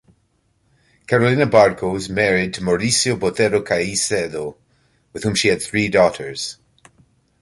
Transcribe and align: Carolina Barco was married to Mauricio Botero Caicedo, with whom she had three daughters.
Carolina 1.05 1.45
Barco 1.45 1.93
was 1.93 2.09
married 2.09 2.55
to 2.55 2.61
Mauricio 2.61 3.15
Botero 3.19 3.63
Caicedo, 3.63 4.55
with 5.13 5.21
whom 5.21 5.35
she 5.35 5.49
had 5.49 5.61
three 5.61 5.89
daughters. 5.89 6.57